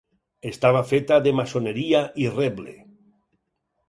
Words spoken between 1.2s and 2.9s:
de maçoneria i reble.